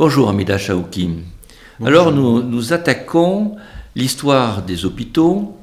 Bonjour 0.00 0.30
Amida 0.30 0.56
Chaouki. 0.56 1.10
Alors 1.84 2.10
nous, 2.10 2.42
nous 2.42 2.72
attaquons 2.72 3.56
l'histoire 3.94 4.62
des 4.62 4.86
hôpitaux 4.86 5.58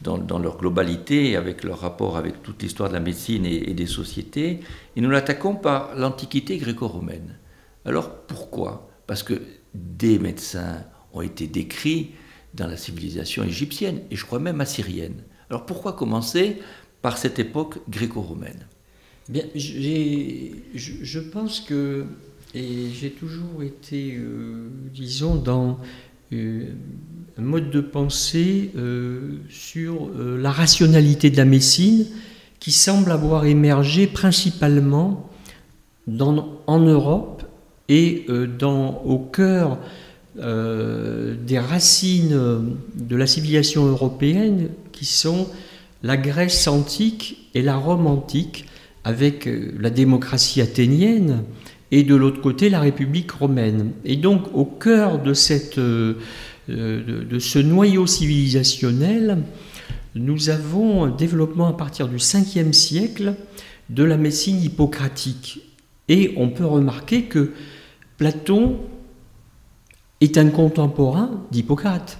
dans, 0.00 0.38
leur 0.38 0.56
globalité, 0.56 1.36
avec 1.36 1.62
leur 1.62 1.80
rapport 1.80 2.16
avec 2.16 2.42
toute 2.42 2.62
l'histoire 2.62 2.88
de 2.88 2.94
la 2.94 3.00
médecine 3.00 3.44
et, 3.44 3.74
des 3.74 3.84
sociétés, 3.84 4.60
et 4.96 5.00
nous 5.02 5.10
l'attaquons 5.10 5.56
par 5.56 5.94
l'Antiquité 5.94 6.56
gréco-romaine. 6.56 7.36
Alors 7.84 8.08
pourquoi? 8.08 8.88
Parce 9.06 9.22
que 9.22 9.42
des 9.74 10.18
médecins 10.18 10.82
ont 11.12 11.20
été 11.20 11.46
décrits 11.46 12.12
dans 12.54 12.68
la 12.68 12.78
civilisation 12.78 13.44
égyptienne, 13.44 14.00
et 14.10 14.16
je 14.16 14.24
crois 14.24 14.38
même 14.38 14.62
assyrienne. 14.62 15.22
Alors 15.50 15.66
pourquoi 15.66 15.92
commencer 15.92 16.62
par 17.02 17.18
cette 17.18 17.38
époque 17.38 17.76
gréco-romaine? 17.90 18.68
Bien, 19.28 19.42
je, 19.54 21.18
pense 21.18 21.60
que, 21.60 22.06
et 22.54 22.88
j'ai 22.92 23.10
toujours 23.10 23.62
été, 23.62 24.16
euh, 24.16 24.68
disons, 24.94 25.34
dans 25.34 25.78
euh, 26.32 26.66
un 27.38 27.42
mode 27.42 27.70
de 27.70 27.80
pensée 27.80 28.70
euh, 28.76 29.38
sur 29.48 30.10
la 30.16 30.50
rationalité 30.50 31.30
de 31.30 31.36
la 31.36 31.44
médecine 31.44 32.06
qui 32.60 32.72
semble 32.72 33.12
avoir 33.12 33.44
émergé 33.44 34.06
principalement 34.06 35.28
en 36.08 36.80
Europe 36.80 37.42
et 37.88 38.26
au 38.28 39.18
cœur 39.18 39.78
des 40.36 41.58
racines 41.58 42.76
de 42.94 43.16
la 43.16 43.26
civilisation 43.26 43.86
européenne 43.86 44.68
qui 44.92 45.04
sont 45.04 45.48
la 46.02 46.16
Grèce 46.16 46.66
antique 46.68 47.50
et 47.54 47.62
la 47.62 47.76
Rome 47.76 48.06
antique, 48.06 48.66
avec 49.04 49.48
la 49.78 49.90
démocratie 49.90 50.60
athénienne 50.60 51.44
et 51.90 52.02
de 52.02 52.14
l'autre 52.14 52.40
côté 52.40 52.68
la 52.70 52.80
République 52.80 53.30
romaine. 53.30 53.92
Et 54.04 54.16
donc 54.16 54.54
au 54.54 54.64
cœur 54.64 55.22
de, 55.22 55.34
cette, 55.34 55.78
euh, 55.78 56.14
de, 56.68 57.38
ce 57.38 57.58
noyau 57.58 58.06
civilisationnel, 58.06 59.42
nous 60.14 60.48
avons 60.48 61.04
un 61.04 61.10
développement 61.10 61.68
à 61.68 61.72
partir 61.72 62.08
du 62.08 62.16
5e 62.16 62.72
siècle 62.72 63.34
de 63.90 64.02
la 64.02 64.16
médecine 64.16 64.62
hippocratique. 64.62 65.60
Et 66.08 66.34
on 66.36 66.48
peut 66.48 66.64
remarquer 66.64 67.24
que 67.24 67.52
Platon 68.16 68.78
est 70.20 70.38
un 70.38 70.48
contemporain 70.48 71.44
d'Hippocrate. 71.50 72.18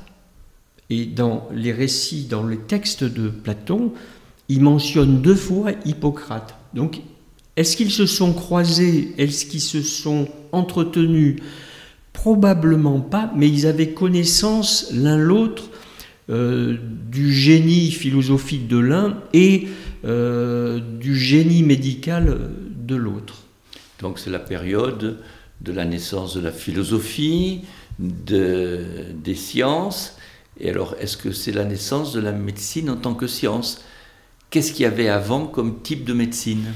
Et 0.91 1.07
dans 1.07 1.49
les 1.53 1.73
récits, 1.73 2.27
dans 2.27 2.47
les 2.47 2.59
textes 2.59 3.05
de 3.05 3.29
Platon, 3.29 3.93
il 4.49 4.61
mentionne 4.61 5.23
deux 5.23 5.35
fois 5.35 5.73
Hippocrate. 5.85 6.55
Donc, 6.75 7.01
est-ce 7.57 7.77
qu'ils 7.77 7.91
se 7.91 8.07
sont 8.07 8.33
croisés? 8.33 9.15
Est-ce 9.19 9.47
qu'ils 9.47 9.61
se 9.61 9.83
sont 9.83 10.29
entretenus? 10.53 11.37
Probablement 12.13 13.01
pas, 13.01 13.31
mais 13.35 13.49
ils 13.49 13.67
avaient 13.67 13.91
connaissance 13.91 14.89
l'un 14.93 15.17
l'autre 15.17 15.65
euh, 16.31 16.77
du 17.11 17.33
génie 17.33 17.91
philosophique 17.91 18.69
de 18.69 18.79
l'un 18.79 19.19
et 19.33 19.69
euh, 20.05 20.81
du 20.81 21.17
génie 21.17 21.63
médical 21.63 22.51
de 22.87 22.97
l'autre. 22.97 23.43
Donc 24.01 24.19
c'est 24.19 24.31
la 24.31 24.39
période 24.39 25.19
de 25.61 25.73
la 25.73 25.85
naissance 25.85 26.35
de 26.35 26.41
la 26.41 26.53
philosophie, 26.53 27.63
des 27.99 29.35
sciences, 29.35 30.17
et 30.59 30.71
alors, 30.71 30.95
est-ce 31.01 31.17
que 31.17 31.33
c'est 31.33 31.53
la 31.53 31.65
naissance 31.65 32.13
de 32.13 32.21
la 32.21 32.33
médecine 32.33 32.89
en 32.89 32.97
tant 32.97 33.15
que 33.15 33.27
science? 33.27 33.85
Qu'est-ce 34.51 34.73
qu'il 34.73 34.83
y 34.83 34.87
avait 34.87 35.09
avant 35.09 35.47
comme 35.47 35.83
type 35.83 36.05
de 36.05 36.15
médecine? 36.15 36.73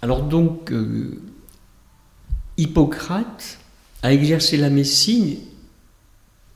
Alors 0.00 0.22
donc, 0.22 0.70
euh, 0.70 1.20
Hippocrate 2.56 3.58
a 4.02 4.12
exercé 4.12 4.56
la 4.56 4.70
médecine 4.70 5.36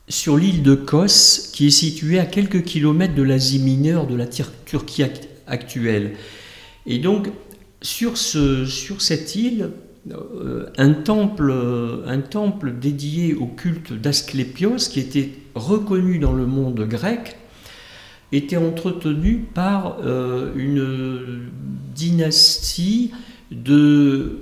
sur 0.07 0.37
l'île 0.37 0.63
de 0.63 0.75
Kos, 0.75 1.49
qui 1.53 1.67
est 1.67 1.71
située 1.71 2.19
à 2.19 2.25
quelques 2.25 2.63
kilomètres 2.63 3.15
de 3.15 3.23
l'Asie 3.23 3.59
mineure 3.59 4.07
de 4.07 4.15
la 4.15 4.27
Turquie 4.27 5.03
actuelle. 5.47 6.15
Et 6.85 6.99
donc, 6.99 7.29
sur, 7.81 8.17
ce, 8.17 8.65
sur 8.65 9.01
cette 9.01 9.35
île, 9.35 9.71
euh, 10.11 10.69
un, 10.77 10.91
temple, 10.91 12.73
dédié 12.79 13.33
au 13.35 13.47
culte 13.47 13.93
d'Asclépios, 13.93 14.89
qui 14.89 14.99
était 14.99 15.31
reconnu 15.55 16.19
dans 16.19 16.33
le 16.33 16.45
monde 16.45 16.81
grec, 16.81 17.37
était 18.33 18.57
entretenu 18.57 19.45
par 19.53 19.99
euh, 20.01 20.51
une 20.55 21.49
dynastie 21.93 23.11
de, 23.53 24.39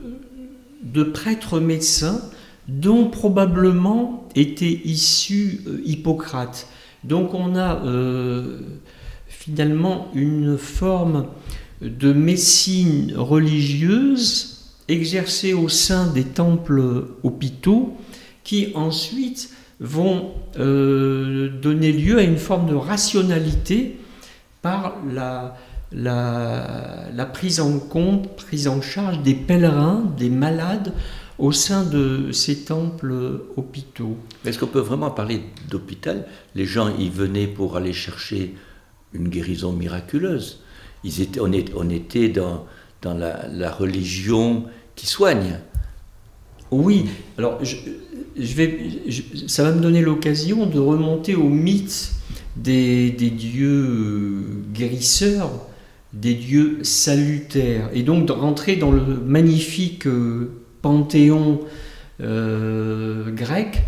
prêtres 1.14 1.60
médecins 1.60 2.22
dont 2.68 3.10
probablement 3.10 4.28
était 4.36 4.82
issu 4.86 5.62
euh, 5.68 5.82
Hippocrate. 5.86 6.68
Donc 7.04 7.34
on 7.34 7.56
a 7.56 7.82
finalement 9.28 10.10
une 10.14 10.58
forme 10.58 11.26
de 11.82 12.14
médecine 12.14 13.14
religieuse 13.18 14.76
exercés 14.88 15.54
au 15.54 15.68
sein 15.68 16.08
des 16.14 16.24
temples 16.24 17.06
hôpitaux 17.24 17.98
qui 18.44 18.72
ensuite 18.76 19.50
vont 19.80 20.32
euh, 20.60 21.50
donner 21.50 21.92
lieu 21.92 22.20
à 22.20 22.24
une 22.24 22.38
forme 22.38 22.70
de 22.70 22.76
rationalité 22.76 23.98
par 24.62 24.98
la, 25.12 25.58
la, 25.91 27.29
prise 27.34 27.59
en 27.59 27.79
compte, 27.79 28.35
prise 28.35 28.68
en 28.68 28.81
charge 28.81 29.22
des 29.22 29.35
pèlerins, 29.35 30.03
des 30.18 30.29
malades 30.29 30.94
au 31.38 31.52
sein 31.52 31.84
de 31.84 32.31
ces 32.31 32.63
temples 32.66 33.41
hôpitaux. 33.57 34.18
Est-ce 34.46 34.59
qu'on 34.59 34.68
peut 34.68 34.80
vraiment 34.80 35.12
parler 35.12 35.41
d'hôpital? 35.69 36.28
Les 36.56 36.66
gens 36.66 36.96
y 36.97 37.09
venaient 37.09 37.47
pour 37.47 37.78
aller 37.78 37.94
chercher 37.94 38.56
une 39.13 39.28
guérison 39.28 39.74
miraculeuse. 39.74 40.62
Ils 41.03 41.22
étaient, 41.22 41.40
on, 41.40 41.51
on 41.75 41.90
était 41.90 42.30
dans, 42.30 42.66
dans 43.01 43.13
la, 43.13 43.47
la 43.47 43.72
religion 43.72 44.66
qui 44.96 45.07
soigne. 45.07 45.59
Oui, 46.69 47.06
alors 47.38 47.59
je, 47.63 47.75
vais, 48.56 48.80
ça 49.47 49.63
va 49.63 49.72
me 49.72 49.81
donner 49.81 50.01
l'occasion 50.01 50.66
de 50.66 50.80
remonter 50.80 51.35
au 51.35 51.50
mythe 51.50 52.12
des, 52.56 53.12
dieux 53.12 53.68
euh, 53.68 54.41
guérisseurs, 54.74 55.50
des 56.14 56.34
dieux 56.34 56.80
salutaires, 56.84 57.90
et 57.94 58.04
donc 58.04 58.26
de 58.26 58.32
rentrer 58.32 58.76
dans 58.76 58.92
le 58.92 59.02
magnifique 59.26 60.08
euh, 60.08 60.52
panthéon 60.82 61.62
euh, 62.22 63.32
grec, 63.32 63.84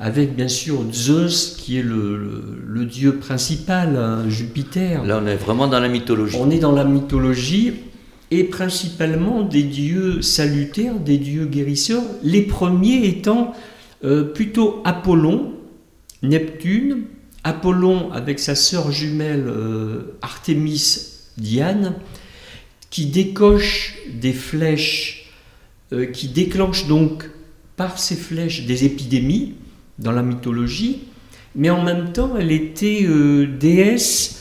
avec 0.00 0.34
bien 0.34 0.48
sûr 0.48 0.84
Zeus 0.92 1.56
qui 1.58 1.78
est 1.78 1.82
le, 1.82 2.84
dieu 2.84 3.16
principal, 3.16 3.96
hein, 3.96 4.28
Jupiter. 4.28 5.04
Là 5.04 5.20
on 5.22 5.26
est 5.26 5.36
vraiment 5.36 5.66
dans 5.66 5.80
la 5.80 5.88
mythologie. 5.88 6.36
On 6.40 6.50
est 6.50 6.58
dans 6.58 6.72
la 6.72 6.84
mythologie, 6.84 7.72
et 8.30 8.44
principalement 8.44 9.42
des 9.42 9.62
dieux 9.62 10.22
salutaires, 10.22 10.98
des 10.98 11.18
dieux 11.18 11.46
guérisseurs, 11.46 12.02
les 12.22 12.42
premiers 12.42 13.06
étant 13.06 13.52
euh, 14.04 14.24
plutôt 14.24 14.80
Apollon, 14.84 15.52
Neptune, 16.22 17.04
Apollon 17.44 18.10
avec 18.12 18.38
sa 18.38 18.54
sœur 18.54 18.90
jumelle 18.90 19.44
euh, 19.46 20.16
Artémis 20.22 21.15
Diane, 21.36 21.94
qui 22.90 23.06
décoche 23.06 23.98
des 24.12 24.32
flèches, 24.32 25.32
euh, 25.92 26.06
qui 26.06 26.28
déclenche 26.28 26.86
donc 26.86 27.28
par 27.76 27.98
ces 27.98 28.16
flèches 28.16 28.66
des 28.66 28.84
épidémies 28.84 29.54
dans 29.98 30.12
la 30.12 30.22
mythologie, 30.22 31.04
mais 31.54 31.70
en 31.70 31.82
même 31.82 32.12
temps 32.12 32.36
elle 32.38 32.52
était 32.52 33.06
déesse 33.58 34.36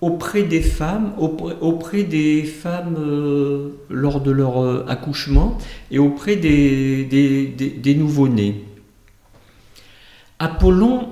auprès 0.00 0.44
des 0.44 0.60
femmes, 0.60 1.12
auprès, 1.18 2.04
des 2.04 2.44
femmes 2.44 2.96
euh, 2.98 3.70
lors 3.90 4.20
de 4.20 4.30
leur 4.30 4.62
euh, 4.62 4.84
accouchement 4.88 5.58
et 5.90 5.98
auprès 5.98 6.36
des, 6.36 7.04
des, 7.04 7.94
nouveau-nés. 7.94 8.64
Apollon, 10.38 11.08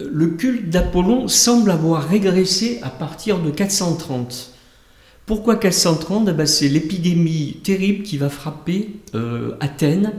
le 0.00 0.28
culte 0.28 0.70
d'Apollon 0.70 1.28
semble 1.28 1.70
avoir 1.70 2.08
régressé 2.08 2.78
à 2.82 2.90
partir 2.90 3.40
de 3.40 3.50
430. 3.50 4.52
Pourquoi 5.26 5.56
430 5.56 6.28
eh 6.30 6.32
ben, 6.32 6.46
C'est 6.46 6.68
l'épidémie 6.68 7.58
terrible 7.62 8.02
qui 8.02 8.16
va 8.16 8.28
frapper 8.28 8.90
euh, 9.14 9.52
Athènes 9.60 10.12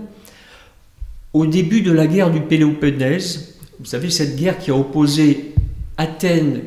au 1.33 1.45
début 1.45 1.81
de 1.81 1.91
la 1.91 2.07
guerre 2.07 2.31
du 2.31 2.41
Péloponnèse. 2.41 3.55
Vous 3.79 3.85
savez, 3.85 4.09
cette 4.09 4.35
guerre 4.35 4.59
qui 4.59 4.71
a 4.71 4.75
opposé 4.75 5.55
Athènes 5.97 6.61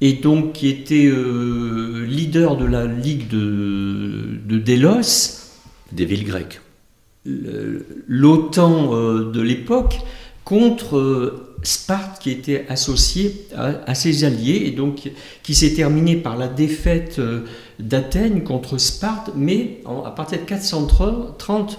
et 0.00 0.14
donc 0.14 0.54
qui 0.54 0.68
était 0.68 1.06
euh, 1.06 2.04
leader 2.06 2.56
de 2.56 2.64
la 2.64 2.86
Ligue 2.86 3.28
de, 3.28 4.38
de 4.44 4.58
Délos. 4.58 5.38
Des 5.92 6.04
villes 6.04 6.24
grecques. 6.24 6.60
L'OTAN 7.24 8.94
euh, 8.94 9.30
de 9.30 9.40
l'époque 9.40 10.00
contre 10.44 11.51
Sparte 11.62 12.20
qui 12.20 12.30
était 12.30 12.66
associé 12.68 13.46
à, 13.54 13.94
ses 13.94 14.24
alliés 14.24 14.62
et 14.66 14.70
donc 14.70 15.10
qui 15.42 15.54
s'est 15.54 15.74
terminé 15.74 16.16
par 16.16 16.36
la 16.36 16.48
défaite 16.48 17.20
d'Athènes 17.78 18.42
contre 18.42 18.78
Sparte, 18.78 19.30
mais 19.36 19.80
à 20.04 20.10
partir 20.10 20.38
de 20.40 20.44
430 20.44 21.78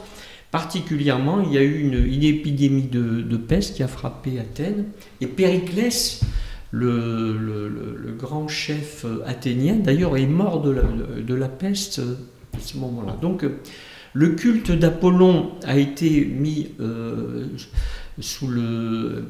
Particulièrement, 0.53 1.41
il 1.41 1.51
y 1.51 1.57
a 1.57 1.63
eu 1.63 1.79
une, 1.79 2.23
épidémie 2.23 2.83
de, 2.83 3.37
peste 3.37 3.75
qui 3.75 3.81
a 3.81 3.87
frappé 3.87 4.37
Athènes, 4.39 4.85
et 5.19 5.25
Périclès, 5.25 6.21
le, 6.69 8.15
grand 8.19 8.47
chef 8.47 9.03
athénien, 9.25 9.77
d'ailleurs, 9.77 10.15
est 10.15 10.27
mort 10.27 10.61
de 10.61 11.33
la, 11.33 11.49
peste 11.49 12.01
à 12.55 12.59
ce 12.59 12.77
moment-là. 12.77 13.17
Donc, 13.19 13.43
le 14.13 14.29
culte 14.35 14.71
d'Apollon 14.71 15.53
a 15.63 15.79
été 15.79 16.23
mis 16.23 16.67
euh, 16.79 17.47
sous 18.19 18.49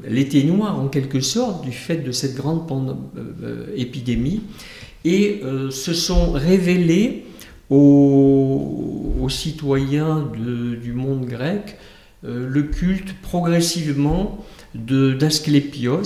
l'été 0.04 0.44
noir 0.44 0.78
en 0.78 0.88
quelque 0.88 1.20
sorte 1.20 1.64
du 1.64 1.72
fait 1.72 1.98
de 1.98 2.12
cette 2.12 2.34
grande 2.34 2.96
euh, 3.42 3.66
épidémie 3.76 4.42
et 5.04 5.40
euh, 5.42 5.70
se 5.70 5.94
sont 5.94 6.32
révélés 6.32 7.24
aux, 7.70 9.26
citoyens 9.30 10.30
du 10.82 10.92
monde 10.92 11.24
grec 11.24 11.78
le 12.22 12.62
culte 12.62 13.14
progressivement 13.22 14.44
d'Asclépios. 14.74 16.02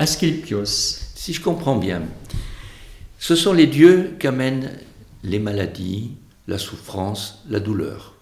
Asclépios. 0.00 0.64
Si 0.64 1.32
je 1.32 1.40
comprends 1.40 1.76
bien, 1.76 2.02
ce 3.18 3.36
sont 3.36 3.52
les 3.52 3.68
dieux 3.68 4.16
qu'amènent 4.18 4.72
les 5.22 5.38
maladies, 5.38 6.16
la 6.48 6.58
souffrance, 6.58 7.44
la 7.48 7.60
douleur. 7.60 8.16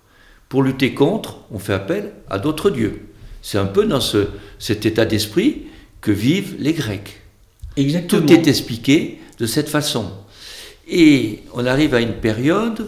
Pour 0.51 0.63
lutter 0.63 0.93
contre, 0.93 1.39
on 1.51 1.59
fait 1.59 1.73
appel 1.73 2.13
à 2.29 2.39
d'autres 2.39 2.71
dieux. 2.71 3.10
C'est 3.43 3.59
un 3.59 3.67
peu 3.67 3.87
dans 3.87 4.01
ce, 4.01 4.29
cet 4.59 4.87
état 4.87 5.05
d'esprit 5.05 5.67
que 6.01 6.11
vivent 6.11 6.57
les 6.59 6.73
Grecs. 6.73 7.21
Exactement. 7.77 8.27
Tout 8.27 8.33
est 8.33 8.47
expliqué 8.47 9.19
de 9.39 9.47
cette 9.47 9.69
façon. 9.69 10.11
Et 10.89 11.41
on 11.55 11.67
arrive 11.67 11.95
à 11.95 12.01
une 12.01 12.15
période 12.15 12.87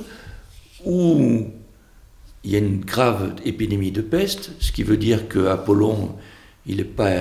où 0.84 1.46
il 2.44 2.50
y 2.50 2.56
a 2.56 2.58
une 2.58 2.81
grave 2.81 3.37
épidémie 3.44 3.93
de 3.93 4.02
peste, 4.02 4.52
ce 4.58 4.72
qui 4.72 4.82
veut 4.82 4.96
dire 4.96 5.28
que 5.28 5.46
Apollon, 5.46 6.16
il 6.66 6.81
est 6.81 6.84
pas, 6.84 7.20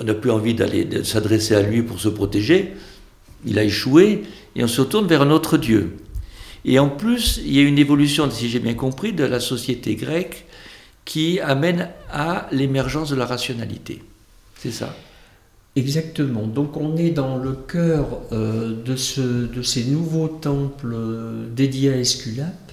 on 0.00 0.04
n'a 0.04 0.14
plus 0.14 0.30
envie 0.30 0.54
d'aller 0.54 1.04
s'adresser 1.04 1.54
à 1.54 1.62
lui 1.62 1.82
pour 1.82 2.00
se 2.00 2.08
protéger. 2.08 2.72
Il 3.44 3.58
a 3.58 3.64
échoué 3.64 4.22
et 4.54 4.64
on 4.64 4.68
se 4.68 4.82
tourne 4.82 5.06
vers 5.06 5.22
un 5.22 5.30
autre 5.30 5.58
dieu. 5.58 5.96
Et 6.64 6.78
en 6.78 6.88
plus, 6.88 7.40
il 7.44 7.52
y 7.52 7.58
a 7.58 7.62
une 7.62 7.78
évolution, 7.78 8.28
si 8.30 8.48
j'ai 8.48 8.58
bien 8.58 8.74
compris, 8.74 9.12
de 9.12 9.24
la 9.24 9.40
société 9.40 9.94
grecque 9.94 10.45
qui 11.06 11.40
amène 11.40 11.88
à 12.10 12.48
l'émergence 12.52 13.08
de 13.08 13.16
la 13.16 13.24
rationalité. 13.24 14.02
C'est 14.58 14.72
ça 14.72 14.94
Exactement. 15.76 16.46
Donc 16.46 16.76
on 16.76 16.96
est 16.96 17.10
dans 17.10 17.36
le 17.36 17.52
cœur 17.52 18.06
euh, 18.32 18.82
de, 18.82 18.96
ce, 18.96 19.46
de, 19.46 19.62
ces 19.62 19.84
nouveaux 19.84 20.28
temples 20.28 20.92
euh, 20.94 21.48
dédiés 21.54 21.92
à 21.92 21.96
Esculape. 21.98 22.72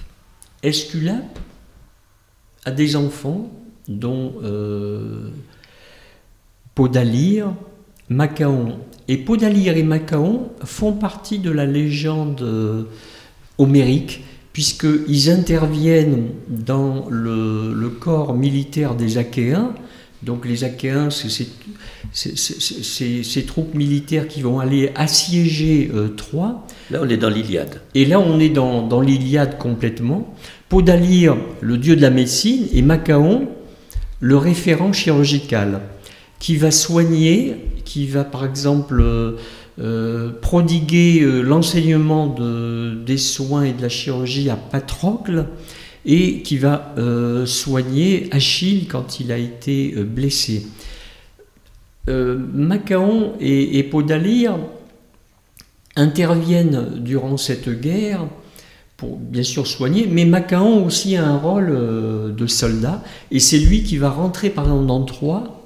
Esculape 0.62 1.38
a 2.64 2.70
des 2.70 2.96
enfants 2.96 3.50
dont 3.88 4.34
euh, 4.42 5.28
Podalyre, 6.74 7.54
Macaon. 8.08 8.78
Et 9.06 9.18
Podalyre 9.18 9.76
et 9.76 9.82
Macaon 9.82 10.50
font 10.64 10.94
partie 10.94 11.38
de 11.38 11.50
la 11.50 11.66
légende 11.66 12.88
homérique, 13.58 14.24
puisqu'ils 14.54 15.30
interviennent 15.30 16.28
dans 16.48 17.06
le, 17.10 17.88
corps 18.00 18.34
militaire 18.34 18.94
des 18.94 19.18
Achéens. 19.18 19.74
Donc 20.22 20.46
les 20.46 20.64
Achéens, 20.64 21.08
c'est 21.10 22.36
ces 22.36 23.44
troupes 23.46 23.74
militaires 23.74 24.28
qui 24.28 24.40
vont 24.40 24.60
aller 24.60 24.92
assiéger 24.94 25.90
euh, 25.92 26.08
Troie. 26.08 26.66
Là, 26.90 27.00
on 27.02 27.08
est 27.08 27.16
dans 27.16 27.28
l'Iliade. 27.28 27.82
Et 27.94 28.06
là, 28.06 28.20
on 28.20 28.38
est 28.38 28.48
dans, 28.48 28.86
dans 28.86 29.00
l'Iliade 29.00 29.58
complètement. 29.58 30.34
Podalyre, 30.68 31.36
le 31.60 31.76
dieu 31.76 31.96
de 31.96 32.00
la 32.00 32.10
médecine, 32.10 32.68
et 32.72 32.82
Macaon, 32.82 33.48
le 34.20 34.36
référent 34.36 34.92
chirurgical, 34.92 35.80
qui 36.38 36.56
va 36.56 36.70
soigner, 36.70 37.56
qui 37.84 38.06
va 38.06 38.24
par 38.24 38.44
exemple 38.44 39.00
euh, 39.00 39.36
euh, 39.80 40.30
prodiguer 40.40 41.20
euh, 41.22 41.42
l'enseignement 41.42 42.34
des 43.06 43.18
soins 43.18 43.64
et 43.64 43.72
de 43.72 43.82
la 43.82 43.88
chirurgie 43.88 44.50
à 44.50 44.56
Patrocle 44.56 45.46
et 46.06 46.42
qui 46.42 46.58
va 46.58 46.94
soigner 47.46 48.28
Achille 48.30 48.86
quand 48.88 49.20
il 49.20 49.32
a 49.32 49.38
été 49.38 49.94
blessé. 50.04 50.66
Macaon 52.06 53.32
et, 53.40 53.78
et 53.78 53.90
interviennent 55.96 56.98
durant 56.98 57.38
cette 57.38 57.70
guerre 57.80 58.26
pour 58.98 59.16
bien 59.16 59.42
sûr 59.42 59.66
soigner, 59.66 60.06
mais 60.06 60.26
Macaon 60.26 60.84
aussi 60.84 61.16
a 61.16 61.26
un 61.26 61.38
rôle 61.38 62.34
de 62.36 62.46
soldat, 62.46 63.02
et 63.30 63.40
c'est 63.40 63.58
lui 63.58 63.82
qui 63.82 63.96
va 63.96 64.10
rentrer 64.10 64.50
par 64.50 64.64
exemple 64.64 64.84
dans 64.84 65.04
Troie 65.04 65.63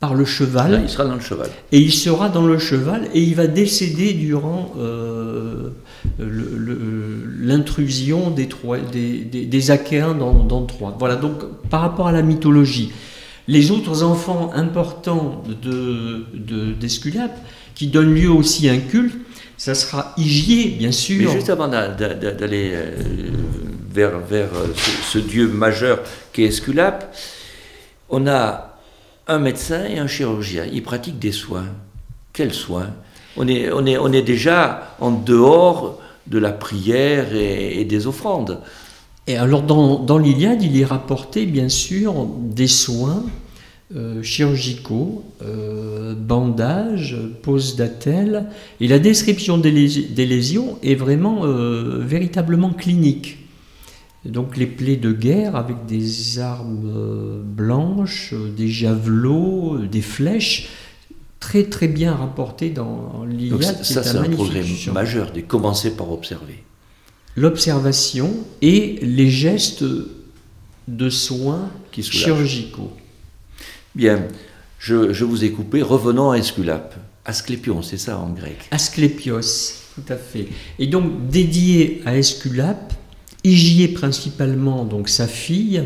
par 0.00 0.14
le 0.14 0.24
cheval. 0.24 0.80
il 0.82 0.88
sera 0.88 1.04
dans 1.04 1.14
le 1.14 1.20
cheval. 1.20 1.50
Et 1.72 1.78
il 1.80 1.92
sera 1.92 2.28
dans 2.28 2.46
le 2.46 2.58
cheval 2.58 3.08
et 3.14 3.20
il 3.20 3.34
va 3.34 3.46
décéder 3.48 4.12
durant 4.12 4.72
euh, 4.78 5.70
l'intrusion 7.40 8.30
des, 8.30 8.48
des, 8.92 9.44
des, 9.44 9.70
Achéens 9.70 10.14
dans, 10.14 10.44
dans 10.44 10.64
Troie. 10.66 10.94
Voilà, 10.98 11.16
donc 11.16 11.44
par 11.68 11.80
rapport 11.80 12.06
à 12.06 12.12
la 12.12 12.22
mythologie, 12.22 12.92
les 13.48 13.70
autres 13.70 14.02
enfants 14.04 14.52
importants 14.54 15.42
d'Esculape, 16.80 17.34
de, 17.34 17.40
qui 17.74 17.88
donnent 17.88 18.14
lieu 18.14 18.30
aussi 18.30 18.68
à 18.68 18.72
un 18.72 18.78
culte, 18.78 19.16
ça 19.56 19.74
sera 19.74 20.14
Hygiée, 20.16 20.68
bien 20.78 20.92
sûr. 20.92 21.28
Mais 21.28 21.36
juste 21.36 21.50
avant 21.50 21.66
d'aller 21.66 22.70
euh, 22.74 22.92
vers, 23.90 24.20
vers 24.20 24.54
euh, 24.54 24.68
ce, 24.76 25.18
ce, 25.18 25.18
dieu 25.18 25.48
majeur 25.48 26.00
qu'est 26.32 26.44
Esculape, 26.44 27.12
on 28.08 28.28
a 28.28 28.67
un 29.28 29.38
médecin 29.38 29.84
et 29.84 29.98
un 29.98 30.06
chirurgien. 30.06 30.64
Ils 30.72 30.82
pratiquent 30.82 31.18
des 31.18 31.32
soins. 31.32 31.66
Quels 32.32 32.54
soins? 32.54 32.90
On 33.36 33.46
est, 33.46 34.22
déjà 34.22 34.96
en 35.00 35.12
dehors 35.12 36.00
de 36.26 36.38
la 36.38 36.50
prière 36.50 37.34
et, 37.34 37.84
des 37.84 38.06
offrandes. 38.06 38.60
Et 39.26 39.36
alors 39.36 39.62
dans, 39.62 39.98
dans 39.98 40.18
l'Iliade, 40.18 40.62
il 40.62 40.80
est 40.80 40.84
rapporté 40.84 41.46
bien 41.46 41.68
sûr 41.68 42.26
des 42.40 42.66
soins 42.66 43.24
euh, 43.96 44.22
chirurgicaux, 44.22 45.24
euh, 45.40 46.14
bandages, 46.14 47.16
pose 47.42 47.74
d'attelle, 47.74 48.44
et 48.80 48.86
la 48.86 48.98
description 48.98 49.56
des, 49.56 49.70
lésions 49.70 50.78
est 50.82 50.94
vraiment 50.94 51.46
euh, 51.46 51.98
véritablement 52.04 52.68
clinique 52.68 53.47
donc 54.24 54.56
les 54.56 54.66
plaies 54.66 54.96
de 54.96 55.12
guerre 55.12 55.56
avec 55.56 55.86
des 55.86 56.38
armes 56.38 56.90
euh, 56.94 57.42
blanches, 57.42 58.32
euh, 58.32 58.50
des 58.50 58.68
javelots, 58.68 59.76
euh, 59.76 59.86
des 59.86 60.02
flèches, 60.02 60.68
très 61.40 61.64
très 61.64 61.88
bien 61.88 62.14
rapportées 62.14 62.70
dans 62.70 63.24
l'Iliade. 63.24 63.84
Ça, 63.84 64.02
c'est 64.02 64.16
un, 64.16 64.24
progrès 64.24 64.64
majeur 64.92 65.32
de 65.32 65.40
commencer 65.40 65.96
par 65.96 66.10
observer. 66.10 66.64
L'observation 67.36 68.34
et 68.60 68.98
les 69.02 69.30
gestes 69.30 69.84
de 70.88 71.10
soins 71.10 71.70
chirurgicaux. 72.00 72.92
Bien, 73.94 74.24
je, 74.78 75.12
je, 75.12 75.24
vous 75.24 75.44
ai 75.44 75.52
coupé. 75.52 75.82
Revenons 75.82 76.32
à 76.32 76.38
Esculape. 76.38 76.96
Asclépion, 77.24 77.82
c'est 77.82 77.98
ça 77.98 78.18
en 78.18 78.30
grec. 78.30 78.56
Asclépios, 78.70 79.40
tout 79.94 80.12
à 80.12 80.16
fait. 80.16 80.48
Et 80.78 80.86
donc 80.86 81.28
dédié 81.28 82.02
à 82.06 82.16
Esculape, 82.16 82.94
Hygiée 83.48 83.88
principalement, 83.88 84.84
donc 84.84 85.08
sa 85.08 85.26
fille, 85.26 85.82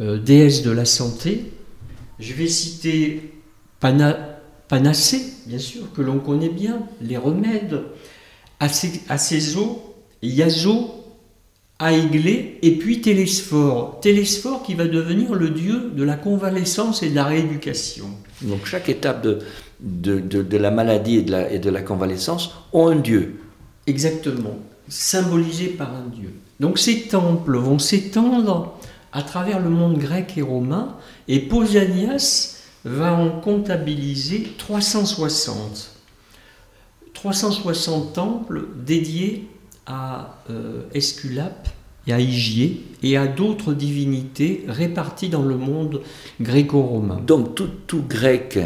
euh, 0.00 0.16
déesse 0.16 0.62
de 0.62 0.70
la 0.70 0.86
santé. 0.86 1.52
Je 2.18 2.32
vais 2.32 2.46
citer 2.46 3.34
Panacée, 3.80 5.22
bien 5.46 5.58
sûr, 5.58 5.92
que 5.92 6.00
l'on 6.00 6.20
connaît 6.20 6.48
bien, 6.48 6.80
les 7.02 7.18
remèdes, 7.18 7.82
Acéso, 8.60 9.94
Yazo, 10.22 11.04
Aiglé, 11.78 12.58
et 12.62 12.78
puis 12.78 13.02
Télésphore. 13.02 14.00
Télésphore 14.00 14.62
qui 14.62 14.74
va 14.74 14.86
devenir 14.86 15.34
le 15.34 15.50
dieu 15.50 15.90
de 15.94 16.02
la 16.02 16.16
convalescence 16.16 17.02
et 17.02 17.10
de 17.10 17.14
la 17.14 17.24
rééducation. 17.24 18.06
Donc 18.40 18.64
chaque 18.64 18.88
étape 18.88 19.22
de, 19.22 19.40
de, 19.80 20.56
la 20.56 20.70
maladie 20.70 21.16
et 21.16 21.22
de 21.22 21.30
la, 21.30 21.52
et 21.52 21.58
de 21.58 21.68
la 21.68 21.82
convalescence 21.82 22.54
ont 22.72 22.88
un 22.88 22.96
dieu. 22.96 23.40
Exactement, 23.86 24.56
symbolisé 24.88 25.66
par 25.66 25.94
un 25.94 26.08
dieu. 26.08 26.30
Donc 26.60 26.78
ces 26.78 27.08
temples 27.08 27.56
vont 27.56 27.78
s'étendre 27.78 28.78
à 29.12 29.22
travers 29.22 29.58
le 29.58 29.70
monde 29.70 29.98
grec 29.98 30.34
et 30.36 30.42
romain, 30.42 30.94
et 31.26 31.40
Pausanias 31.40 32.58
va 32.84 33.14
en 33.14 33.40
comptabiliser 33.40 34.46
360. 34.58 35.96
360 37.14 38.12
temples 38.12 38.66
dédiés 38.76 39.48
à 39.86 40.38
euh, 40.50 40.82
Esculape 40.94 41.68
et 42.06 42.12
à 42.12 42.20
Hygiée 42.20 42.84
et 43.02 43.16
à 43.16 43.26
d'autres 43.26 43.72
divinités 43.74 44.64
réparties 44.68 45.28
dans 45.28 45.42
le 45.42 45.56
monde 45.56 46.02
gréco-romain. 46.40 47.20
Donc 47.26 47.54
tout, 47.54 47.68
tout, 47.86 48.04
grec 48.08 48.58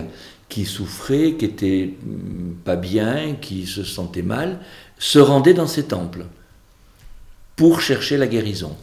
qui 0.48 0.64
souffrait, 0.64 1.34
qui 1.34 1.44
était 1.44 1.94
mm, 2.04 2.54
pas 2.64 2.76
bien, 2.76 3.36
qui 3.40 3.66
se 3.66 3.82
sentait 3.82 4.22
mal, 4.22 4.60
se 4.98 5.18
rendait 5.18 5.54
dans 5.54 5.66
ces 5.66 5.84
temples 5.84 6.26
pour 7.56 7.80
chercher 7.80 8.16
la 8.16 8.26
guérison. 8.26 8.76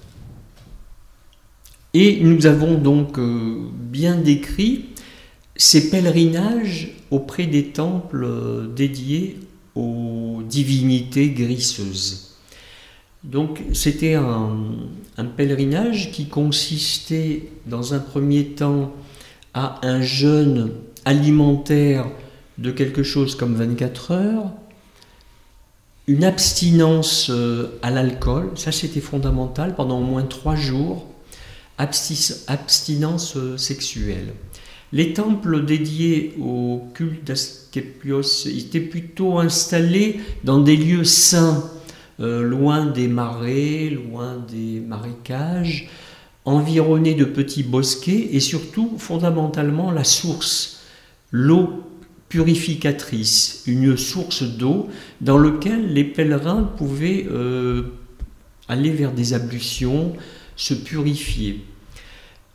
Et 1.94 2.20
nous 2.22 2.46
avons 2.46 2.76
donc 2.76 3.20
bien 3.20 4.16
décrit 4.16 4.86
ces 5.56 5.90
pèlerinages 5.90 6.90
auprès 7.12 7.46
des 7.46 7.66
temples 7.66 8.28
dédiés 8.74 9.38
aux 9.76 10.42
divinités 10.48 11.30
grisseuses. 11.30 12.32
Donc 13.24 13.62
c'était 13.74 14.16
un, 14.16 15.26
pèlerinage 15.38 16.12
qui 16.12 16.28
consistait 16.28 17.50
dans 17.68 17.94
un 17.94 18.00
premier 18.00 18.46
temps 18.46 18.92
à 19.54 19.86
un 19.86 20.02
jeûne 20.02 20.72
alimentaire 21.06 22.10
de 22.58 22.72
quelque 22.72 23.04
chose 23.04 23.36
comme 23.36 23.56
24 23.56 24.12
heures, 24.12 24.52
une 26.08 26.24
abstinence 26.24 27.30
euh, 27.30 27.80
à 27.82 27.92
l'alcool, 27.92 28.52
ça 28.56 28.72
c'était 28.72 29.02
fondamental, 29.02 29.76
pendant 29.76 30.00
au 30.00 30.04
moins 30.04 30.24
trois 30.24 30.56
jours, 30.56 31.08
abstinence 31.78 33.36
euh, 33.38 33.58
sexuelle. 33.58 34.34
Les 34.94 35.14
temples 35.14 35.64
dédiés 35.64 36.36
au 36.42 36.84
culte 36.94 37.24
d'Asclepios 37.26 38.48
étaient 38.48 38.82
plutôt 38.82 39.40
installés 39.40 40.20
dans 40.44 40.60
des 40.60 40.76
lieux 40.76 41.06
saints, 41.06 41.70
euh, 42.20 42.42
loin 42.42 42.88
des 42.88 43.08
marais, 43.08 43.90
loin 43.90 44.44
des 44.52 44.82
marécages, 44.82 45.90
environnés 46.44 47.14
de 47.14 47.26
petits 47.26 47.64
bosquets 47.64 48.30
et 48.34 48.40
surtout, 48.40 48.96
fondamentalement, 48.98 49.92
la 49.92 50.04
source, 50.04 50.82
l'eau 51.32 51.84
purificatrice, 52.32 53.62
une 53.68 53.98
source 53.98 54.44
d'eau 54.44 54.88
dans 55.20 55.38
laquelle 55.38 55.94
les 55.94 56.06
pèlerins 56.06 56.64
pouvaient 56.64 57.28
euh, 57.30 57.84
aller 58.70 58.90
vers 58.90 59.12
des 59.12 59.34
ablutions, 59.34 60.14
se 60.56 60.74
purifier. 60.74 61.60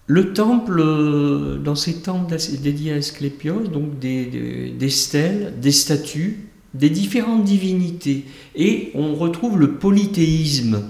Le 0.07 0.33
temple, 0.33 0.81
euh, 0.81 1.59
dans 1.59 1.75
ces 1.75 1.97
temples 1.97 2.37
dédiés 2.63 2.95
à 2.95 2.97
Asclépios, 2.97 3.67
donc 3.67 3.99
des, 3.99 4.25
des, 4.71 4.89
stèles, 4.89 5.53
des 5.61 5.73
statues, 5.73 6.49
des 6.73 6.89
différentes 6.89 7.45
divinités. 7.45 8.25
Et 8.55 8.93
on 8.95 9.15
retrouve 9.15 9.59
le 9.59 9.75
polythéisme, 9.75 10.85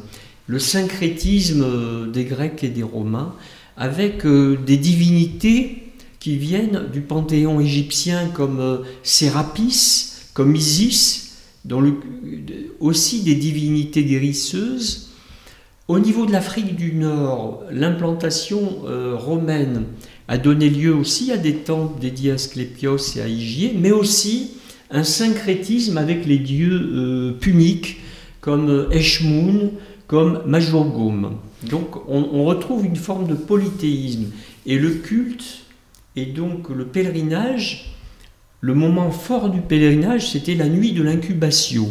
le 0.47 0.59
syncrétisme 0.61 1.65
euh, 1.65 2.07
des 2.07 2.25
Grecs 2.25 2.63
et 2.63 2.69
des 2.69 2.85
Romains, 2.85 3.35
avec 3.77 4.25
des 4.25 4.77
divinités 4.77 5.86
qui 6.27 6.37
viennent 6.37 6.89
du 6.93 7.03
panthéon 7.03 7.61
égyptien 7.61 8.27
comme 8.35 8.81
Sérapis, 9.05 10.11
comme 10.35 10.57
Isis, 10.57 11.37
dont 11.65 11.95
aussi 12.81 13.23
des 13.23 13.37
divinités 13.37 14.03
guérisseuses, 14.03 15.11
au 15.87 16.01
niveau 16.01 16.27
de 16.27 16.33
l'Afrique 16.33 16.75
du 16.75 16.95
Nord, 16.95 17.63
l'implantation 17.71 18.89
euh, 18.89 19.15
romaine 19.15 19.85
a 20.27 20.37
donné 20.37 20.69
lieu 20.69 20.93
aussi 20.93 21.31
à 21.31 21.37
des 21.37 21.59
temples 21.59 22.01
dédiés 22.01 22.33
à 22.33 22.35
Asclépios 22.35 23.17
et 23.17 23.21
à 23.21 23.29
Hygiée, 23.29 23.77
mais 23.79 23.93
aussi 23.93 24.55
un 24.91 25.05
syncrétisme 25.05 25.97
avec 25.97 26.27
les 26.27 26.39
dieux 26.39 26.91
euh, 26.93 27.33
puniques 27.39 28.01
comme 28.41 28.89
Eshmoun, 28.91 29.71
comme 30.09 30.43
Majorgum. 30.45 31.37
Donc 31.71 31.95
on, 32.09 32.31
on, 32.33 32.45
retrouve 32.45 32.85
une 32.85 32.97
forme 32.97 33.29
de 33.29 33.35
polythéisme. 33.35 34.25
Et 34.67 34.77
le 34.77 34.91
culte 34.91 35.66
et 36.17 36.27
donc 36.27 36.71
le 36.71 36.87
pèlerinage, 36.87 37.95
le 38.61 38.75
moment 38.75 39.11
fort 39.11 39.51
du 39.51 39.61
pèlerinage, 39.61 40.31
c'était 40.31 40.55
la 40.55 40.69
nuit 40.69 40.93
de 40.93 41.03
l'incubation. 41.03 41.89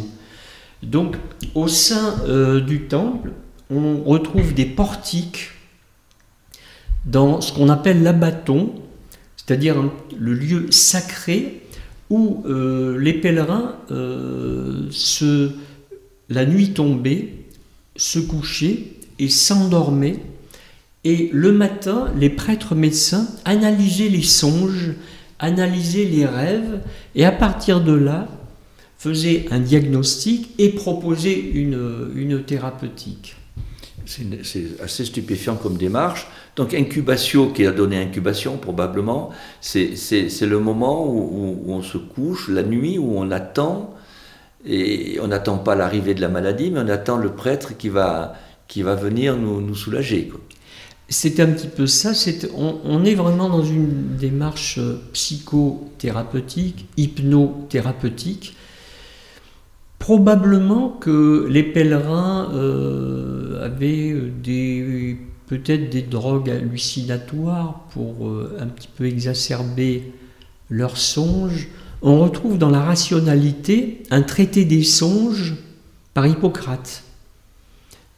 Donc 0.82 1.16
au 1.54 1.68
sein 1.68 2.20
euh, 2.26 2.60
du 2.60 2.82
temple, 2.82 3.30
on 3.70 4.02
retrouve 4.02 4.52
des 4.52 4.66
portiques 4.66 5.50
dans 7.04 7.40
ce 7.40 7.52
qu'on 7.52 7.68
appelle 7.68 8.02
l'abaton, 8.02 8.74
c'est-à-dire 9.36 9.76
le 10.18 10.34
lieu 10.34 10.66
sacré 10.70 11.62
où 12.10 12.44
euh, 12.46 12.98
les 12.98 13.14
pèlerins, 13.14 13.76
euh, 13.90 14.88
la 16.28 16.46
nuit 16.46 16.72
tombée, 16.72 17.46
se 17.96 18.18
couchaient 18.18 18.92
et 19.18 19.28
s'endormaient. 19.28 20.20
Et 21.04 21.30
le 21.32 21.52
matin, 21.52 22.12
les 22.18 22.30
prêtres 22.30 22.74
médecins 22.74 23.28
analysaient 23.44 24.08
les 24.08 24.22
songes, 24.22 24.92
analysaient 25.38 26.04
les 26.04 26.26
rêves, 26.26 26.80
et 27.14 27.24
à 27.24 27.32
partir 27.32 27.80
de 27.80 27.92
là, 27.92 28.28
faisaient 28.98 29.46
un 29.50 29.60
diagnostic 29.60 30.50
et 30.58 30.70
proposaient 30.70 31.38
une 31.38 32.42
thérapeutique 32.44 33.36
c'est 34.06 34.82
assez 34.82 35.04
stupéfiant 35.04 35.56
comme 35.56 35.76
démarche. 35.76 36.26
Donc 36.54 36.74
incubation 36.74 37.50
qui 37.50 37.66
a 37.66 37.72
donné 37.72 37.98
incubation 37.98 38.56
probablement, 38.56 39.30
c'est 39.60 39.96
le 40.42 40.58
moment 40.58 41.06
où, 41.06 41.64
on 41.68 41.82
se 41.82 41.98
couche, 41.98 42.48
la 42.48 42.62
nuit, 42.62 42.98
où 42.98 43.18
on 43.18 43.30
attend, 43.30 43.94
et 44.64 45.18
on 45.22 45.28
n'attend 45.28 45.58
pas 45.58 45.74
l'arrivée 45.74 46.14
de 46.14 46.20
la 46.20 46.28
maladie, 46.28 46.70
mais 46.70 46.80
on 46.80 46.88
attend 46.88 47.16
le 47.16 47.30
prêtre 47.30 47.76
qui 47.76 47.88
va, 47.88 48.34
qui 48.68 48.82
va 48.82 48.94
venir 48.94 49.36
nous, 49.36 49.60
nous 49.60 49.74
soulager. 49.74 50.32
C'est 51.08 51.38
un 51.38 51.46
petit 51.46 51.68
peu 51.68 51.86
ça, 51.86 52.12
on, 52.56 53.04
est 53.04 53.14
vraiment 53.14 53.48
dans 53.48 53.62
une 53.62 54.16
démarche 54.16 54.80
psychothérapeutique, 55.12 56.86
hypnothérapeutique, 56.96 58.56
Probablement 59.98 60.90
que 60.90 61.46
les 61.50 61.62
pèlerins 61.62 62.52
euh, 62.54 63.64
avaient 63.64 64.14
des, 64.42 65.16
peut-être 65.46 65.90
des 65.90 66.02
drogues 66.02 66.50
hallucinatoires 66.50 67.80
pour 67.90 68.28
euh, 68.28 68.56
un 68.60 68.66
petit 68.66 68.88
peu 68.94 69.06
exacerber 69.06 70.12
leurs 70.68 70.98
songes. 70.98 71.68
On 72.02 72.20
retrouve 72.20 72.58
dans 72.58 72.68
la 72.70 72.82
rationalité 72.82 74.02
un 74.10 74.22
traité 74.22 74.64
des 74.64 74.84
songes 74.84 75.56
par 76.12 76.26
Hippocrate. 76.26 77.02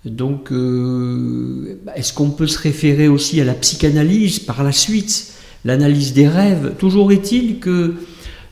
Donc, 0.05 0.53
euh, 0.53 1.81
est-ce 1.97 2.13
qu'on 2.13 2.31
peut 2.31 2.47
se 2.47 2.59
référer 2.59 3.09
aussi 3.09 3.41
à 3.41 3.45
la 3.45 3.55
psychanalyse 3.55 4.39
par 4.39 4.63
la 4.63 4.73
suite, 4.73 5.33
l'analyse 5.65 6.13
des 6.13 6.29
rêves? 6.29 6.75
Toujours 6.79 7.13
est-il 7.13 7.59
que 7.59 7.95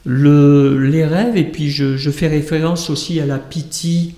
les 0.06 1.04
rêves, 1.04 1.36
et 1.36 1.44
puis 1.44 1.70
je, 1.70 2.10
fais 2.10 2.28
référence 2.28 2.90
aussi 2.90 3.20
à 3.20 3.26
la 3.26 3.38
Piti 3.38 4.14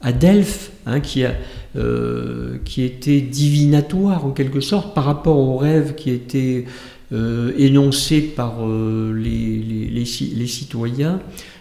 à 0.00 0.12
Delphes, 0.12 0.70
hein, 0.86 1.00
qui, 1.00 1.24
a, 1.24 1.34
euh, 1.76 2.58
qui 2.64 2.82
était 2.82 3.20
divinatoire 3.20 4.26
en 4.26 4.30
quelque 4.30 4.60
sorte 4.60 4.94
par 4.94 5.04
rapport 5.04 5.38
aux 5.38 5.56
rêves 5.56 5.94
qui 5.94 6.10
étaient 6.10 6.64
euh, 7.12 7.52
énoncés 7.58 8.20
par 8.20 8.66
euh, 8.66 9.12
les, 9.14 9.90
les, 9.90 10.46
citoyens. 10.46 11.20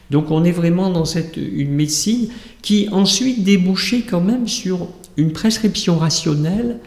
Donc 0.10 0.32
on 0.32 0.44
est 0.44 0.52
vraiment 0.52 0.90
dans 0.90 1.06
cette, 1.06 1.38
une 1.38 1.72
médecine 1.72 2.30
qui 2.62 2.88
ensuite 2.92 3.44
débouchait 3.44 4.02
quand 4.02 4.22
même 4.22 4.48
sur 4.48 4.88
une 5.22 5.34
prescription 5.34 5.98
rationnelle 5.98 6.80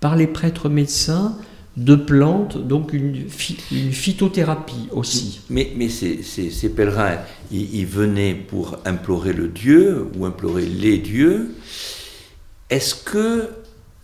par 0.00 0.16
les 0.16 0.26
prêtres 0.26 0.68
médecins 0.68 1.36
de 1.76 1.94
plantes, 1.94 2.58
donc 2.58 2.92
une, 2.92 3.28
phytothérapie 3.28 4.88
aussi. 4.90 5.40
Mais, 5.48 5.88
ces, 5.88 6.68
pèlerins, 6.68 7.18
ils, 7.50 7.86
venaient 7.86 8.34
pour 8.34 8.78
implorer 8.84 9.32
le 9.32 9.48
Dieu 9.48 10.06
ou 10.16 10.26
implorer 10.26 10.66
les 10.66 10.98
dieux. 10.98 11.54
Est-ce 12.68 12.94
que 12.94 13.48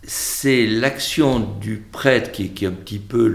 c'est 0.03 0.65
l'action 0.65 1.39
du 1.39 1.83
prêtre 1.91 2.31
qui, 2.31 2.43
est 2.43 2.65
un 2.67 2.71
petit 2.71 2.99
peu 2.99 3.27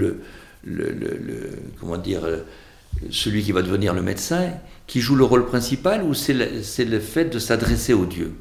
le, 0.65 1.51
comment 1.79 1.99
dire, 1.99 2.23
celui 3.11 3.43
qui 3.43 3.53
va 3.53 3.63
devenir 3.63 3.95
le 3.95 4.03
médecin, 4.03 4.51
qui 4.87 5.01
joue 5.01 5.15
le 5.15 5.25
rôle 5.25 5.47
principal 5.47 6.03
ou 6.03 6.15
c'est 6.15 6.35
le 6.35 7.01
fait 7.01 7.27
de 7.27 7.39
s'adresser 7.39 7.93
au 7.93 8.07
Dieu? 8.07 8.33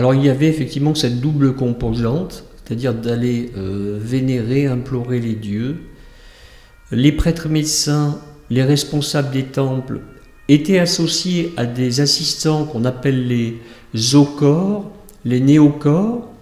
Alors 0.00 0.14
il 0.14 0.24
y 0.24 0.30
avait 0.30 0.46
effectivement 0.46 0.94
cette 0.94 1.20
double 1.20 1.54
composante, 1.54 2.44
c'est-à-dire 2.64 2.94
d'aller 2.94 3.50
euh, 3.58 3.98
vénérer, 4.00 4.64
implorer 4.64 5.20
les 5.20 5.34
dieux. 5.34 5.76
Les 6.90 7.12
prêtres 7.12 7.50
médecins, 7.50 8.18
les 8.48 8.62
responsables 8.62 9.30
des 9.30 9.42
temples 9.42 10.00
étaient 10.48 10.78
associés 10.78 11.52
à 11.58 11.66
des 11.66 12.00
assistants 12.00 12.64
qu'on 12.64 12.86
appelle 12.86 13.28
les 13.28 13.58
zocors, 13.94 14.90
les 15.26 15.40
néocors, 15.40 16.32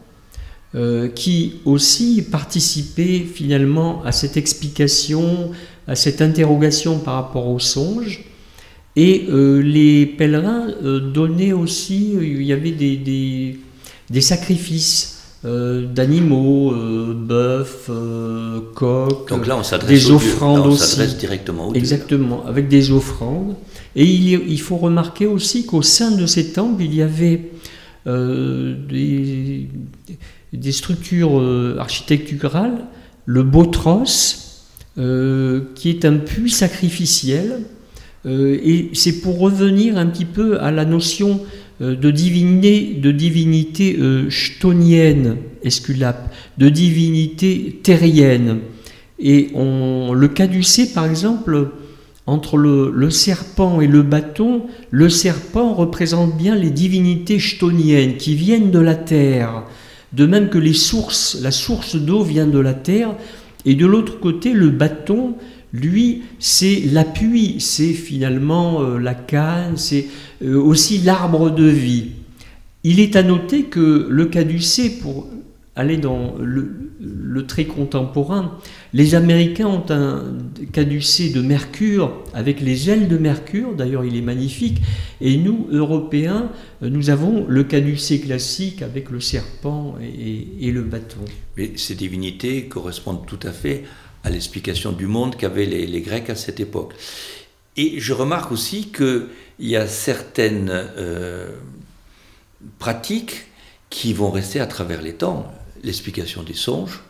euh, 0.77 1.09
qui 1.09 1.55
aussi 1.65 2.23
participaient 2.23 3.27
finalement 3.27 4.05
à 4.05 4.13
cette 4.13 4.37
explication, 4.37 5.51
à 5.89 5.97
cette 5.97 6.23
interrogation 6.23 7.01
par 7.01 7.15
rapport 7.15 7.49
aux 7.49 7.59
songes. 7.59 8.25
Et 9.01 9.27
euh, 9.29 9.63
les 9.63 10.07
pèlerins 10.07 10.67
donnaient 11.15 11.53
aussi, 11.53 12.15
il 12.21 12.43
y 12.43 12.53
avait 12.53 12.73
des, 12.73 12.97
des 14.11 14.21
sacrifices 14.21 15.19
euh, 15.45 15.87
d'animaux, 15.87 16.73
euh, 16.73 17.15
bœufs, 17.15 17.89
euh, 17.91 18.59
coqs, 18.75 19.29
Donc 19.29 19.47
là, 19.47 19.57
on 19.57 19.87
des 19.87 20.11
offrandes 20.11 20.67
on 20.67 20.71
aussi. 20.71 21.15
directement 21.15 21.69
au 21.69 21.75
Exactement, 21.75 22.45
avec 22.45 22.67
des 22.67 22.91
offrandes. 22.91 23.55
Et 23.95 24.05
il, 24.05 24.33
il 24.33 24.61
faut 24.61 24.79
remarquer 24.79 25.27
aussi 25.27 25.65
qu'au 25.65 25.83
sein 25.83 26.11
de 26.11 26.27
ces 26.27 26.53
temples, 26.53 26.83
il 26.83 26.93
y 26.93 27.03
avait 27.03 27.53
des, 28.05 29.69
des, 30.53 30.73
structures 30.73 31.41
architecturales 31.79 32.87
le 33.27 33.43
Botros, 33.45 34.05
qui 34.97 35.91
est 35.91 36.05
un 36.05 36.17
puits 36.17 36.51
sacrificiel. 36.51 37.61
Et 38.25 38.91
c'est 38.95 39.21
pour 39.21 39.39
revenir 39.39 39.97
un 39.97 40.07
petit 40.07 40.25
peu 40.25 40.61
à 40.61 40.71
la 40.71 40.85
notion 40.85 41.41
de 41.81 42.11
divinité, 42.11 42.99
de 43.01 43.13
divinité 43.13 43.99
chtonienne, 44.29 45.37
esculape, 45.63 46.35
de 46.59 46.69
divinité 46.69 47.81
terrienne. 47.83 48.59
Et 49.19 49.49
on, 49.55 50.13
le 50.13 50.29
caducée, 50.29 50.93
par 50.93 51.07
exemple, 51.07 51.71
entre 52.29 52.59
le, 52.59 53.11
serpent 53.11 53.81
et 53.81 53.87
le 53.87 54.03
bâton, 54.03 54.67
le 54.91 55.09
serpent 55.09 55.73
représente 55.73 56.37
bien 56.37 56.55
les 56.55 56.71
divinités 56.71 57.39
chtoniennes 57.39 58.17
qui 58.17 58.35
viennent 58.35 58.71
de 58.71 58.79
la 58.79 58.95
terre, 58.95 59.65
de 60.13 60.27
même 60.27 60.51
que 60.51 60.59
les 60.59 60.75
sources, 60.75 61.39
la 61.43 61.51
source 61.51 61.97
d'eau 61.97 62.23
vient 62.23 62.47
de 62.47 62.59
la 62.59 62.75
terre, 62.75 63.15
et 63.65 63.75
de 63.75 63.87
l'autre 63.87 64.21
côté, 64.21 64.53
le 64.53 64.69
bâton, 64.69 65.37
lui, 65.73 66.23
c'est 66.39 66.81
l'appui, 66.93 67.61
c'est 67.61 67.93
finalement 67.93 68.83
euh, 68.83 68.99
la 68.99 69.15
canne, 69.15 69.77
c'est 69.77 70.07
euh, 70.43 70.57
aussi 70.57 70.99
l'arbre 70.99 71.51
de 71.51 71.65
vie. 71.65 72.11
Il 72.85 73.01
est 73.01 73.17
à 73.17 73.23
noter 73.23 73.65
que 73.65 74.07
le 74.09 74.27
caducée, 74.27 74.91
pour 74.91 75.29
aller 75.77 75.97
dans 75.97 76.35
le, 76.41 77.47
très 77.47 77.67
contemporain, 77.67 78.59
les 78.93 79.15
Américains 79.15 79.69
ont 79.69 79.85
un 79.91 80.25
caducée 80.73 81.31
de 81.31 81.41
Mercure 81.41 82.25
avec 82.35 82.61
les 82.61 82.91
ailes 82.91 83.09
de 83.09 83.17
Mercure, 83.17 83.75
d'ailleurs 83.75 84.05
il 84.05 84.17
est 84.17 84.23
magnifique, 84.23 84.79
et 85.21 85.37
nous, 85.37 85.69
Européens, 85.71 86.51
nous 86.83 87.11
avons 87.11 87.47
le 87.49 87.63
caducée 87.63 88.21
classique 88.21 88.83
avec 88.83 89.11
le 89.11 89.21
serpent 89.21 89.95
et, 90.03 90.73
le 90.73 90.83
bâton. 90.83 91.25
Mais 91.57 91.73
ces 91.77 91.95
divinités 91.95 92.65
correspondent 92.65 93.25
tout 93.25 93.41
à 93.45 93.53
fait 93.53 93.85
à 94.25 94.31
l'explication 94.31 94.93
du 94.93 95.07
monde 95.07 95.37
qu'avaient 95.37 95.67
les, 95.67 96.01
Grecs 96.01 96.31
à 96.31 96.35
cette 96.35 96.61
époque. 96.61 96.95
Et 97.77 98.01
je 98.01 98.13
remarque 98.13 98.51
aussi 98.53 98.91
qu'il 98.91 99.29
y 99.61 99.77
a 99.77 99.87
certaines 99.87 100.71
euh, 100.71 101.51
pratiques 102.79 103.47
qui 103.91 104.13
vont 104.13 104.31
rester 104.31 104.61
à 104.61 104.67
travers 104.67 105.01
les 105.01 105.15
temps 105.15 105.53
l'explication 105.85 106.43
des 106.43 106.55
songes, 106.55 107.01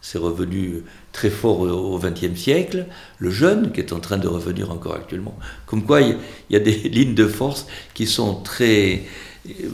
c'est 0.00 0.18
revenu 0.18 0.84
très 1.12 1.30
fort 1.30 1.60
au 1.60 1.98
XXe 1.98 2.38
siècle, 2.38 2.86
le 3.18 3.30
jeûne 3.30 3.72
qui 3.72 3.80
est 3.80 3.92
en 3.92 3.98
train 3.98 4.18
de 4.18 4.28
revenir 4.28 4.70
encore 4.70 4.94
actuellement. 4.94 5.36
Comme 5.66 5.84
quoi, 5.84 6.00
il 6.00 6.16
y 6.50 6.56
a 6.56 6.60
des 6.60 6.76
lignes 6.88 7.14
de 7.14 7.26
force 7.26 7.66
qui 7.92 8.06
sont 8.06 8.34
très 8.34 9.02
euh, 9.48 9.68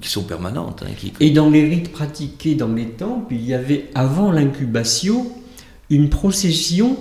qui 0.00 0.08
sont 0.08 0.24
permanentes. 0.24 0.82
Hein, 0.86 1.10
Et 1.20 1.30
dans 1.30 1.50
les 1.50 1.68
rites 1.68 1.92
pratiqués 1.92 2.54
dans 2.54 2.72
les 2.72 2.90
temples, 2.90 3.34
il 3.34 3.44
y 3.44 3.52
avait 3.52 3.90
avant 3.94 4.32
l'incubation 4.32 5.30
une 5.90 6.08
procession, 6.08 6.96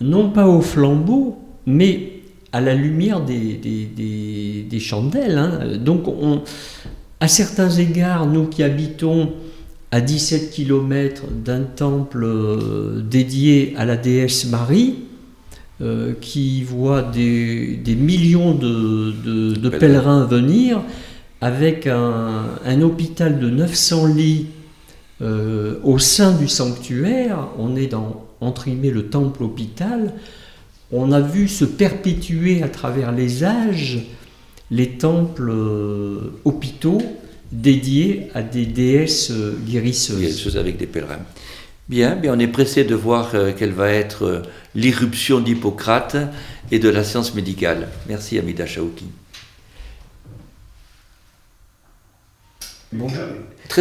non 0.00 0.30
pas 0.30 0.48
au 0.48 0.60
flambeau, 0.60 1.38
mais 1.66 2.10
à 2.52 2.60
la 2.60 2.74
lumière 2.74 3.20
des, 3.24 3.58
des, 3.58 4.80
chandelles. 4.80 5.38
Hein. 5.38 5.76
Donc, 5.78 6.06
on, 6.08 6.42
à 7.20 7.28
certains 7.28 7.70
égards, 7.70 8.26
nous 8.26 8.46
qui 8.46 8.62
habitons 8.62 9.32
à 9.90 10.00
17 10.00 10.50
km 10.50 11.24
d'un 11.30 11.62
temple 11.62 12.24
euh, 12.24 13.00
dédié 13.00 13.74
à 13.76 13.84
la 13.84 13.96
déesse 13.96 14.46
Marie, 14.46 14.96
euh, 15.80 16.12
qui 16.20 16.62
voit 16.62 17.02
des, 17.02 17.96
millions 17.96 18.54
de, 18.54 19.68
pèlerins 19.70 20.24
venir, 20.24 20.82
avec 21.40 21.86
un, 21.86 22.80
hôpital 22.82 23.38
de 23.38 23.50
900 23.50 24.06
lits 24.06 24.46
euh, 25.22 25.78
au 25.82 25.98
sein 25.98 26.32
du 26.32 26.48
sanctuaire. 26.48 27.48
On 27.58 27.76
est 27.76 27.86
dans, 27.86 28.26
entre 28.40 28.64
guillemets, 28.64 28.90
le 28.90 29.06
temple-hôpital. 29.06 30.14
On 30.92 31.12
a 31.12 31.20
vu 31.20 31.48
se 31.48 31.64
perpétuer 31.64 32.62
à 32.62 32.68
travers 32.68 33.12
les 33.12 33.44
âges 33.44 34.06
les 34.70 34.90
temples 34.90 35.52
hôpitaux 36.44 37.02
dédié 37.54 38.30
à 38.34 38.42
des 38.42 38.66
déesses 38.66 39.30
euh, 39.30 39.56
guérisseuses. 39.64 40.20
Guérisseuses 40.20 40.56
avec 40.56 40.76
des 40.76 40.86
pèlerins. 40.86 41.24
Bien, 41.88 42.16
bien, 42.16 42.34
on 42.34 42.38
est 42.38 42.48
pressé 42.48 42.84
de 42.84 42.94
voir 42.94 43.34
euh, 43.34 43.52
quelle 43.56 43.72
va 43.72 43.90
être 43.90 44.24
euh, 44.24 44.42
l'irruption 44.74 45.40
d'Hippocrate 45.40 46.16
et 46.70 46.78
de 46.78 46.88
la 46.88 47.04
science 47.04 47.34
médicale. 47.34 47.88
Merci 48.08 48.38
Amida 48.38 48.66
Chaouki. 48.66 49.06
Bon. 52.92 53.08